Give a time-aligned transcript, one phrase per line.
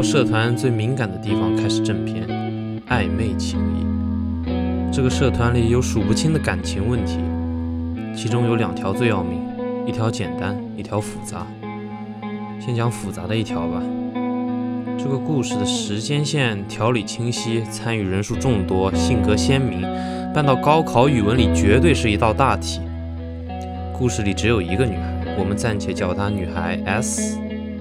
[0.00, 2.26] 挑社团最敏感的地方开始正片：
[2.88, 4.90] 暧昧情谊。
[4.90, 7.18] 这个社团里有数不清的感情问题，
[8.16, 9.42] 其中有两条最要命，
[9.86, 11.46] 一条简单，一条复杂。
[12.58, 13.82] 先讲复杂的一条吧。
[14.96, 19.82] 这个故事的时间线条理清晰，参与人数众多，性格鲜明，
[20.32, 22.80] 搬到高考语文里绝对是一道大题。
[23.92, 27.38] 故事里只有一个女孩，我们暂且叫她女孩 S。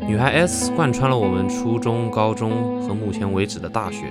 [0.09, 4.05] 女孩 S 贯穿了我们初中、高中和目前为止的大学。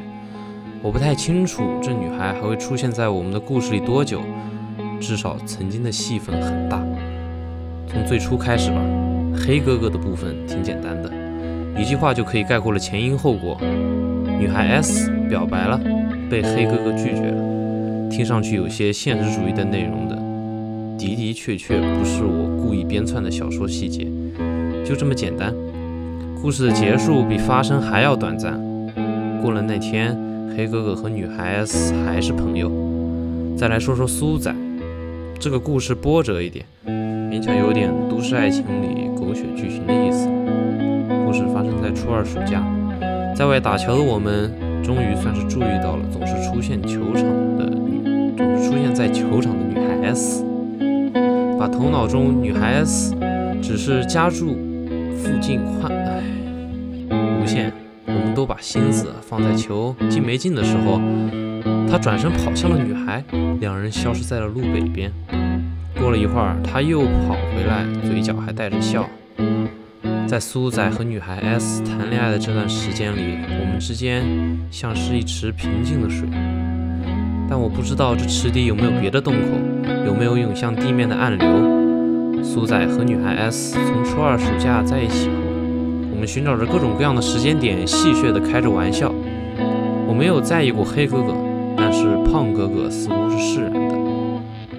[0.80, 4.20] 我不太清楚这女孩还会出现在我们的故事里多久，
[5.00, 6.80] 至少曾经的戏份很大。
[7.88, 8.80] 从最初开始吧，
[9.44, 11.10] 黑哥哥的部分挺简单的。
[11.76, 13.58] 一句话就可以概括了前因后果。
[14.38, 15.80] 女孩 S 表白了，
[16.30, 20.14] 被黑哥哥拒绝了，听上去有些现实主义的内容的，
[20.96, 24.06] 的的确确不是我故意编篡的小说细节，
[24.86, 25.52] 就这么简单。
[26.40, 28.58] 故事的结束比发生还要短暂。
[29.42, 30.16] 过了那天，
[30.56, 32.70] 黑哥哥和女孩 S 还是朋友。
[33.56, 34.54] 再来说说苏仔，
[35.40, 40.28] 这个故事波折一点，勉强有点都市爱情里狗血剧情的意思。
[41.26, 42.64] 故事发生在初二暑假，
[43.34, 47.24] 在外打球的我们，终于算是注意到了总是出现球场
[47.58, 48.00] 的女，
[48.36, 50.44] 总是出现在球场的女孩 S，
[51.58, 53.12] 把头脑中女孩 S
[53.60, 54.56] 只是家住
[55.28, 56.22] 附近快，唉，
[57.42, 57.70] 无限。
[58.06, 60.98] 我们都把心思放在球进没进的时候，
[61.86, 63.22] 他转身跑向了女孩，
[63.60, 65.12] 两人消失在了路北边。
[66.00, 69.06] 过了一会儿，他又跑回来，嘴角还带着笑。
[70.26, 74.24] 在苏仔和女孩 S 谈恋爱的这段时间里，我们之间
[74.70, 76.26] 像是一池平静的水，
[77.48, 79.58] 但我不知道这池底有没有别的洞口，
[80.06, 81.77] 有没有涌向地面的暗流。
[82.42, 85.34] 苏仔和女孩 S 从初二暑假在一起后，
[86.10, 89.12] 我们寻找着各种各样的时间点，戏谑地开着玩笑。
[90.06, 91.34] 我没有在意过黑哥哥，
[91.76, 93.78] 但是胖哥哥似乎是释然的。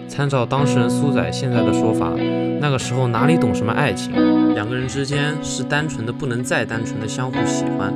[0.07, 2.11] 参照当事人苏仔现在的说法，
[2.59, 4.11] 那个时候哪里懂什么爱情？
[4.53, 7.93] 两个人之间是单纯的不能再单纯的相互喜欢，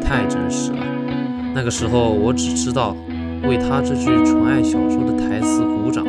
[0.00, 0.78] 太真实了。
[1.54, 2.94] 那个时候我只知道
[3.48, 6.04] 为他这句纯爱小说的台词鼓掌，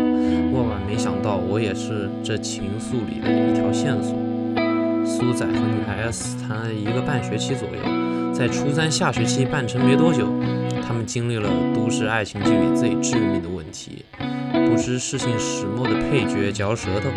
[0.87, 4.15] 没想到我也是这情愫里的一条线索。
[5.05, 10.27] 苏仔和女孩 S 谈了一个半学期左右，在初三下学期办成没多久，
[10.87, 14.05] 他们经历了都市爱情剧里最致命的问题。
[14.69, 17.09] 不知事情始末的配角嚼舌头，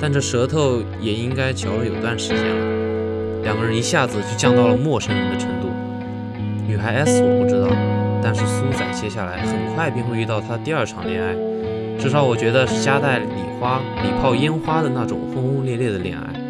[0.00, 3.42] 但这舌头也应该嚼了有段时间了。
[3.42, 5.66] 两个人一下子就降到了陌生人的程度。
[6.64, 7.68] 女孩 S 我不知道，
[8.22, 11.34] 但是苏仔接下来很快便会遇到他第二场恋爱，
[11.98, 13.26] 至少我觉得是夹带礼
[13.60, 16.40] 花、礼炮、烟花的那种轰轰烈烈的恋爱。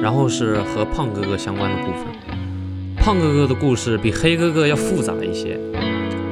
[0.00, 2.06] 然后是和胖哥哥相关的部分。
[2.96, 5.58] 胖哥哥的故事比黑哥哥要复杂一些。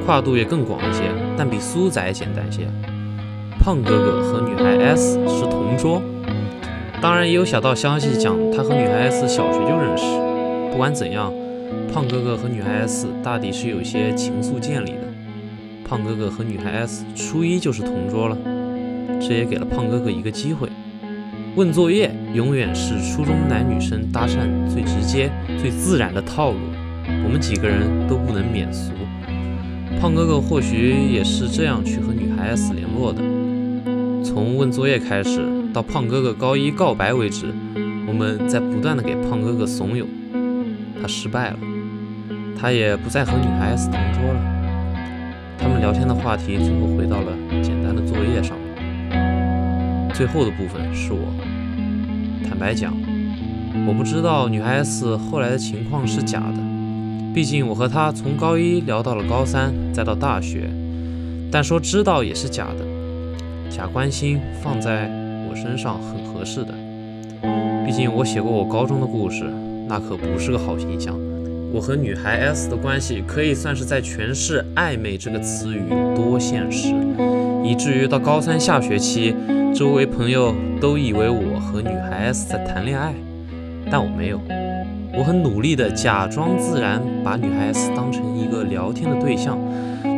[0.05, 1.03] 跨度也更广一些，
[1.37, 2.67] 但比苏仔简单些。
[3.59, 6.01] 胖哥哥和女孩 S 是同桌，
[6.99, 10.03] 当然也有小道消息讲他和女孩 S 小学就认识。
[10.71, 11.31] 不管怎样，
[11.93, 15.10] 胖哥哥和女孩 S 大抵是有些情愫建立的。
[15.91, 18.37] 胖哥哥和女孩 S 初一就是同桌了，
[19.19, 20.69] 这也给了胖哥哥一个机会。
[21.57, 26.59] 问作业永远是初中男女生搭讪最直接、最自然的套路，
[27.25, 28.93] 我们几个人都不能免俗。
[29.99, 33.21] 胖哥哥或许也是这样去和女孩 S 联络的。
[34.23, 35.41] 从问作业开始，
[35.73, 37.47] 到胖哥哥高一告白为止，
[38.07, 40.05] 我们在不断的给胖哥哥怂恿。
[41.01, 41.59] 他失败了，
[42.57, 44.50] 他也不再和女孩 S 同桌了。
[45.61, 50.09] 他们聊天的话题最后回到了简单的作业上面。
[50.11, 51.19] 最后的部分是我。
[52.49, 52.91] 坦白讲，
[53.87, 56.57] 我不知道女孩 S 后来的情况是假的。
[57.33, 60.69] 毕竟我和她从高一聊到了高三，再到大学，
[61.51, 65.09] 但说知道也是假的，假关心放在
[65.47, 66.73] 我身上很合适的。
[67.85, 69.45] 毕竟我写过我高中的故事，
[69.87, 71.15] 那可不是个好形象。
[71.73, 76.93] 我和女孩 S 的关系可以算是在诠释“暧昧”这个词语有多现实，
[77.63, 79.33] 以至于到高三下学期，
[79.73, 83.13] 周围朋友都以为我和女孩 S 在谈恋爱，
[83.89, 84.39] 但我没有。
[85.17, 89.57] 我很努力地假装自然，把女孩 S 当成一个聊天的对象，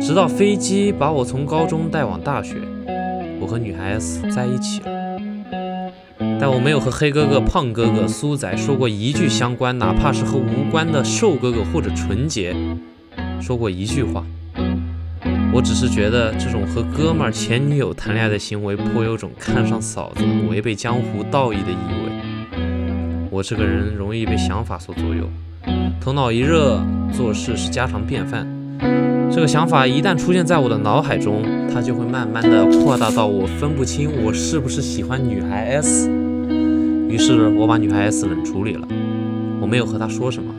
[0.00, 2.56] 直到飞机把我从高中带往大学，
[3.40, 4.93] 我和女孩 S 在一起了。
[6.40, 12.54] 但我没有和黑哥哥、胖哥哥、苏仔说过一句相关，哪怕是和无关的瘦哥哥或者纯洁
[13.40, 14.24] 说过一句话。
[15.52, 22.58] 我只是觉得这种和哥们儿、前女友谈恋爱的行为，颇有种看上嫂子、违背江湖道义的意味。
[23.30, 25.28] 我这个人容易被想法所左右，
[26.00, 26.80] 头脑一热，
[27.12, 28.46] 做事是家常便饭。
[29.32, 31.42] 这个想法一旦出现在我的脑海中，
[31.72, 36.23] 它就会慢慢的扩大到我分不清我是不是喜欢女孩 S。
[37.14, 38.88] 于是我把女孩 S 冷处理了，
[39.60, 40.52] 我没有和她说什么，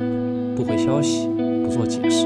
[0.56, 1.28] 不回消息，
[1.66, 2.26] 不做解释。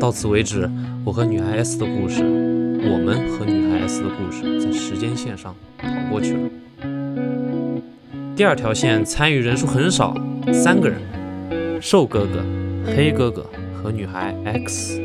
[0.00, 0.68] 到此为止，
[1.04, 6.40] 我和女孩 S 的故事，我们和女孩 S 的故事，在时间线上跑过去了。
[8.34, 10.12] 第二条线参与人数很少，
[10.52, 11.00] 三个人：
[11.80, 12.44] 瘦哥哥、
[12.84, 13.46] 黑哥哥
[13.80, 15.00] 和女孩 X。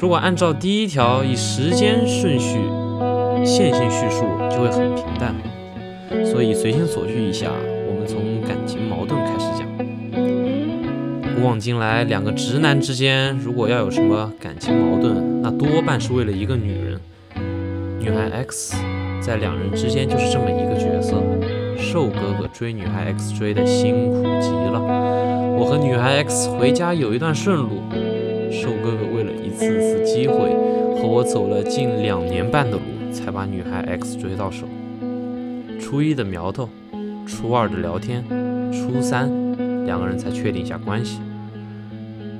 [0.00, 2.58] 如果按照第一条以时间顺序
[3.44, 5.32] 线性叙述，就会很平淡。
[6.24, 7.50] 所以随心所欲一下，
[7.88, 9.66] 我们从感情矛盾开始讲。
[11.34, 17.00] 古往今来，两个直男之间如果要有什么感情矛盾，那多半是为了一个女人。
[17.98, 18.76] 女孩 X
[19.20, 21.22] 在两人之间就是这么一个角色。
[21.76, 24.80] 瘦哥哥追女孩 X 追的辛苦极了，
[25.58, 27.82] 我和女孩 X 回家有一段顺路。
[28.50, 30.34] 瘦哥哥为了一次次机会，
[30.96, 34.66] 和我走了近两年半的路，才把女孩 X 追到手。
[35.80, 36.68] 初一的苗头，
[37.26, 38.24] 初二的聊天，
[38.72, 39.30] 初三
[39.86, 41.20] 两个人才确定一下关系。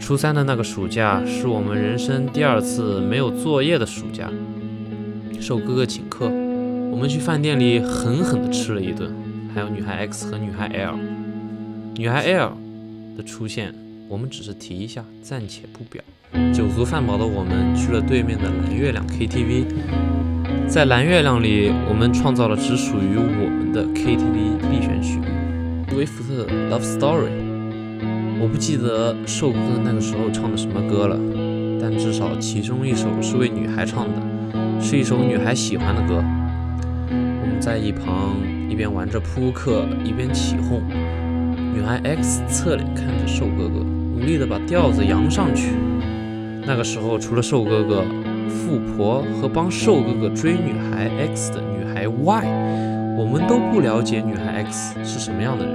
[0.01, 4.31] 初三的那个暑假是我们人生第二次没有作业的暑假，
[5.41, 6.27] 受哥哥请客，
[6.91, 9.13] 我们去饭店里狠狠地吃了一顿。
[9.55, 10.99] 还有女孩 X 和女孩 L，
[11.95, 12.53] 女孩 L
[13.17, 13.73] 的出现，
[14.09, 16.03] 我们只是提一下，暂且不表。
[16.53, 19.65] 酒足饭饱的我们去了对面的蓝月亮 KTV，
[20.67, 25.21] 在蓝月亮里，我们创造了只属于我们的 KTV 必选曲
[25.97, 27.29] 《威福特 Love Story》。
[28.41, 31.17] 我不记得瘦哥那个时候唱的什么歌了，
[31.81, 34.21] 但至少其中一首是为女孩唱的，
[34.81, 36.23] 是一首女孩喜欢的歌。
[37.11, 38.35] 我们在一旁。
[38.67, 40.83] 一边玩着扑克，一边起哄。
[41.73, 45.69] 女孩 X 侧脸看着瘦哥哥，努力地把调子扬上去。
[46.67, 48.05] 那个时候，除了瘦哥哥、
[48.55, 55.75] 富婆和帮瘦哥哥追女孩 X 的女孩 Y，我们都不了解女孩 X 是什么样的人。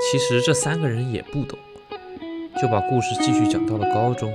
[0.00, 1.58] 其实这三个人也不懂，
[2.60, 4.32] 就把故事继续讲到了高中。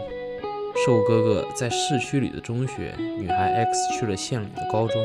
[0.86, 5.02] 瘦哥哥在市区里的中学，女孩 X 去了县里的高中。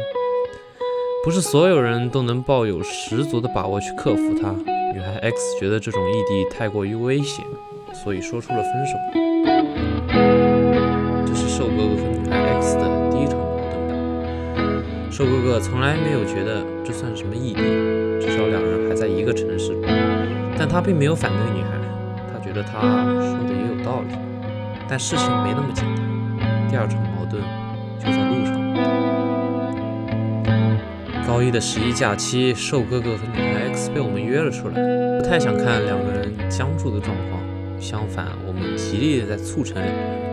[1.24, 4.52] 不是所有人都能抱有十足的把握去克服它。
[4.92, 7.44] 女孩 X 觉得这种异地太过于危险，
[7.92, 8.96] 所以说出了分手。
[11.66, 15.10] 瘦哥哥和女孩 X 的第一场矛盾吧？
[15.10, 17.60] 瘦哥哥从来没有觉得这算什么异地，
[18.20, 19.76] 至少两人还在一个城市。
[20.56, 21.70] 但他并没有反对女孩，
[22.32, 24.14] 他觉得她说的也有道理。
[24.88, 25.84] 但事情没那么简
[26.38, 27.42] 单，第二场矛盾
[27.98, 28.54] 就在路上。
[31.26, 34.74] 高一的十一假期，瘦哥哥和女孩 X 被我们约了出来。
[35.18, 37.42] 不太想看两个人僵住的状况，
[37.80, 40.25] 相反，我们极力的在促成两个人。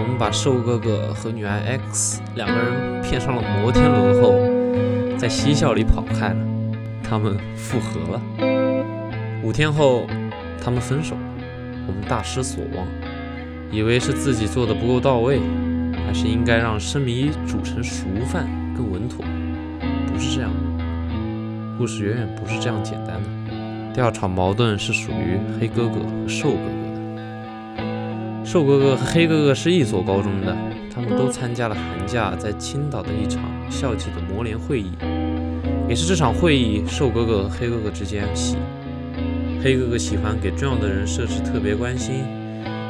[0.00, 1.60] 我们把瘦哥哥和女孩
[1.92, 6.36] X 两个人骗上了摩天轮后，在嬉笑里跑开了。
[7.02, 8.20] 他们复合了。
[9.42, 10.06] 五天后，
[10.62, 11.20] 他们分手了。
[11.86, 12.86] 我们大失所望，
[13.70, 15.38] 以为是自己做的不够到位，
[16.06, 19.22] 还是应该让生米煮成熟饭更稳妥。
[20.10, 23.94] 不是这样的，故事远远不是这样简单的。
[23.94, 26.79] 第二场矛盾是属于黑哥哥和瘦哥哥。
[28.44, 30.56] 瘦哥哥和黑哥哥是一所高中的，
[30.92, 34.90] 他们都参加了寒假在青岛的一场校际的模联会议，
[35.88, 38.56] 也是这场会议，瘦哥哥和黑哥哥之间起。
[39.62, 42.24] 黑哥哥喜欢给重要的人设置特别关心，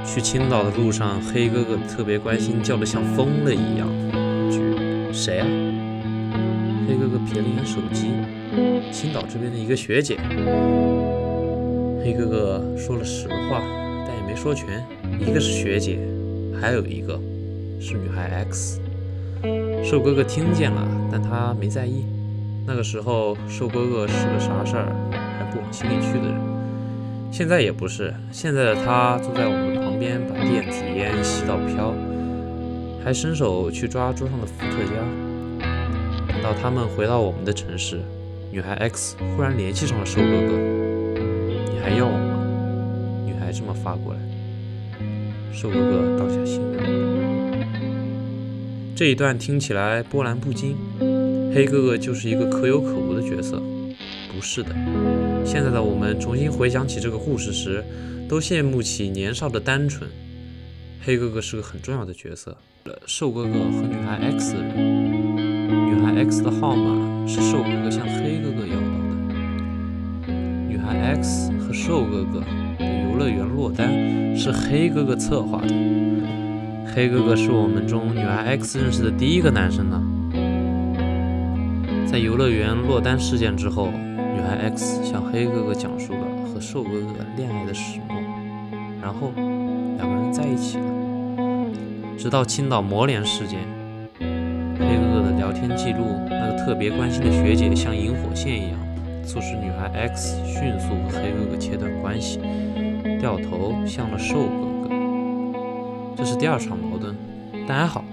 [0.04, 3.88] 去青岛的路上，黑哥哥特别关心叫得像疯了一样。
[5.12, 5.46] 谁啊？
[6.88, 8.12] 黑哥哥瞥了一眼手机，
[8.92, 10.16] 青岛这边的一个学姐。
[12.02, 13.60] 黑哥哥说了实话，
[14.30, 14.86] 没说全。
[15.18, 15.98] 一个是学姐，
[16.60, 17.18] 还有一个
[17.80, 18.80] 是女孩 X。
[19.82, 22.04] 瘦哥哥听见了，但他没在意。
[22.64, 26.40] 那个时候，瘦哥哥是个啥事儿还不往心里去的人。
[27.32, 31.92] 现在也不是，现在的他坐在我们旁边，把电子烟吸到飘，
[33.04, 34.94] 还伸手去抓桌上的伏特加。
[36.28, 38.00] 等到他们回到我们的城市，
[38.52, 40.56] 女孩 X 忽然联系上了瘦哥哥
[41.68, 42.36] ：“你还要我吗？”
[43.52, 44.20] 这么发过来，
[45.52, 46.60] 瘦哥哥当下心。
[48.94, 50.76] 这一段听起来波澜不惊，
[51.54, 53.62] 黑哥哥就是一个可有可无的角色。
[54.32, 54.74] 不是的，
[55.44, 57.82] 现在的我们重新回想起这个故事时，
[58.28, 60.08] 都羡慕起年少的单纯。
[61.02, 62.56] 黑哥哥是个很重要的角色，
[63.06, 64.76] 瘦哥哥和女孩 X 的人。
[65.88, 70.32] 女孩 X 的号码是瘦哥哥向黑哥哥要到的。
[70.68, 72.42] 女孩 X 和瘦哥哥
[73.20, 75.74] 乐园落单是黑哥哥策划的。
[76.86, 80.02] 黑哥哥是我们中女孩 X 认识的第一个男生呢。
[82.10, 88.16] 在游乐园落单事件之后，女孩 X 向黑哥哥讲述了和瘦哥哥恋爱的始末，
[89.02, 89.32] 然后
[89.98, 90.84] 两个人在一起了。
[92.16, 93.58] 直到青岛魔联事件，
[94.18, 98.78] 黑哥哥的聊天记录，那个特别关心的学姐像引火线一样，
[99.26, 102.40] 促使女孩 X 迅速和黑哥哥切断关系，
[103.20, 104.94] 掉头向了瘦哥哥。
[106.16, 107.14] 这是第二场矛盾，
[107.68, 108.04] 但还好。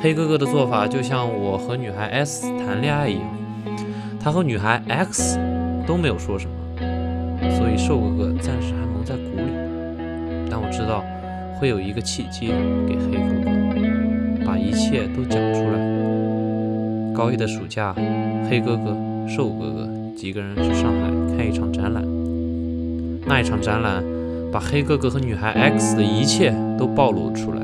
[0.00, 3.24] 黑哥哥的做法就像我和女孩 S 谈恋爱一样，
[4.20, 5.38] 他和女孩 X
[5.86, 6.52] 都没有说什么，
[7.56, 9.50] 所以瘦哥哥暂时还蒙在鼓里。
[10.50, 11.02] 但我知道
[11.58, 12.48] 会有一个契机
[12.86, 15.78] 给黑哥哥把一切都讲出来。
[17.12, 17.92] 高一的暑假，
[18.48, 22.04] 黑哥哥、瘦哥哥几个人去上海看一场展览，
[23.26, 24.04] 那一场展览
[24.50, 27.62] 把黑哥哥和女孩 X 的一切都暴露出来，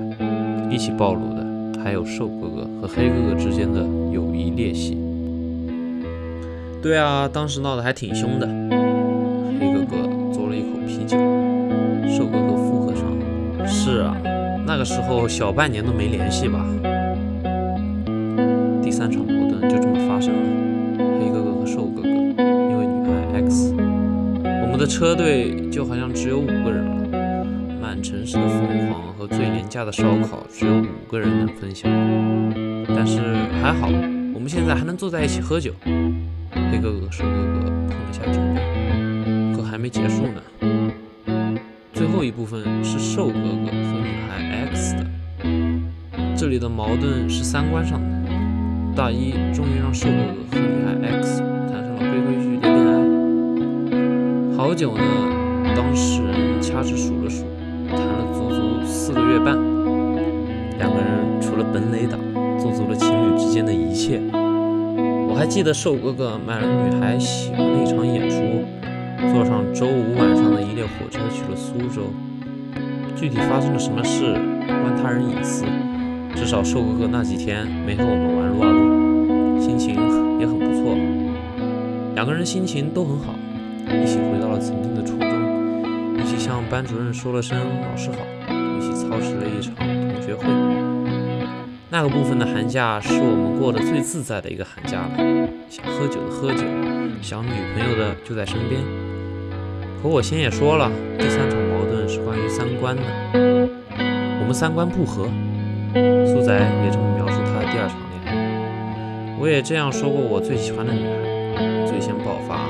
[0.71, 1.45] 一起暴露的。
[1.83, 4.97] 还有瘦哥哥和黑哥哥之间的友谊裂隙。
[6.81, 8.47] 对啊，当时闹得还挺凶的。
[9.61, 9.97] 黑哥哥
[10.33, 11.19] 嘬了一口啤酒，
[12.09, 13.05] 瘦哥哥附和上
[13.69, 14.17] ：“是啊，
[14.67, 16.65] 那个时候小半年都没联系吧。”
[18.83, 20.64] 第三场矛盾就这么发生了。
[24.75, 27.09] 们的车队就好像只有五个人了。
[27.81, 31.89] 满城市的疯狂和最廉价的烧烤，只有五个人能分享。
[32.89, 33.21] 但是
[33.63, 33.87] 还好，
[34.35, 35.73] 我们现在还能坐在一起喝酒。
[36.73, 40.43] 黑哥哥和、瘦哥哥碰了下酒杯，可还没结束呢。
[41.93, 45.07] 最后一部分是瘦哥哥和女孩 X 的，
[46.37, 48.09] 这里的矛盾是三观上的。
[48.97, 51.54] 大一终于让瘦哥哥和女孩 X
[54.75, 54.81] 不。
[54.81, 55.05] 久呢，
[55.77, 57.45] 当事人掐指数了数。
[57.89, 59.55] 谈了足足四个月半，
[60.79, 62.19] 两个人除了本垒打，
[62.59, 64.21] 做足了情侣之间的一切。
[65.29, 68.37] 我还记得瘦哥哥买了女孩喜欢的一场演出，
[69.33, 72.11] 坐上周五晚上的一列火车去了苏州。
[73.15, 74.33] 具体发生了什么事，
[74.67, 75.65] 关他人隐私。
[76.35, 79.95] 至少瘦哥哥那几天没和我们玩撸啊撸，心情
[80.41, 80.97] 也很不错。
[82.17, 83.35] 两个人心情都很好，
[83.87, 84.34] 一起回
[84.65, 85.29] 曾经的初中。
[86.17, 88.17] 一起向班主任说了声“老师好”，
[88.79, 90.47] 一起操持了一场同学会。
[91.91, 96.65] 那个部分的寒假是我们过得最自在的一个寒假了，想喝酒的喝酒，
[97.21, 98.81] 想女朋友的就在身边。
[100.03, 103.03] 可我先也说了，第三场矛盾是关于三观的，
[104.41, 105.29] 我们三观不合。
[106.27, 106.53] 苏仔
[106.85, 112.67] 也这么描述他的第二场恋爱，我也这样说过我最喜欢的女孩，最先爆发，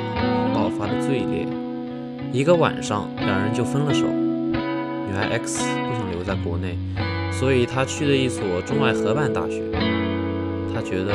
[0.52, 1.48] 爆发的最烈。
[2.34, 4.06] 一个晚上，两人就分了手。
[4.08, 6.76] 女孩 X 不想留在国内，
[7.30, 9.62] 所以她去了一所中外合办大学。
[10.74, 11.12] 她觉得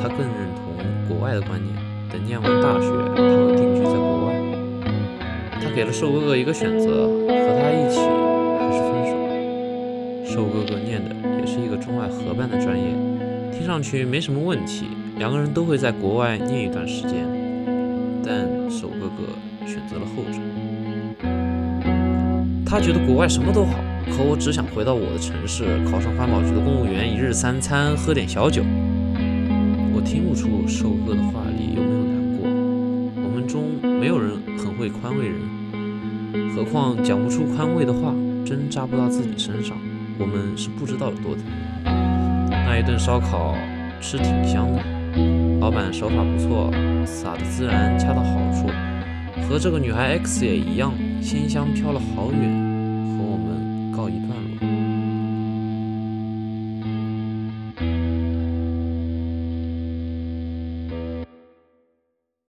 [0.00, 0.72] 她更认同
[1.08, 1.74] 国外的观念，
[2.12, 4.34] 等念完大学，她会定居在国外。
[5.60, 7.98] 她给了瘦哥哥一个选择：和他一起，
[8.60, 10.32] 还是分手。
[10.32, 12.84] 瘦哥哥念的也是一个中外合办的专业，
[13.50, 14.86] 听上去没什么问题，
[15.18, 17.26] 两个人都会在国外念一段时间。
[18.24, 19.26] 但瘦哥哥
[19.66, 20.38] 选择了后者。
[22.64, 23.74] 他觉得国外什么都好，
[24.10, 28.62] 可我只想回到我的城市，考上环保局的公务员，一日三餐，喝点小酒。
[29.94, 32.48] 我听不出瘦哥的话里有没有难过。
[33.22, 35.36] 我们中没有人很会宽慰人，
[36.56, 39.76] 何况讲不出宽慰的话，针扎不到自己身上，
[40.18, 41.44] 我们是不知道有多疼。
[41.84, 43.54] 那一顿烧烤
[44.00, 44.80] 吃挺香的，
[45.60, 46.70] 老板手法不错，
[47.04, 48.66] 撒的孜然恰到好处。
[49.48, 54.41] 和这个女孩 X 也一样，鲜香飘了好远，和我们告一段。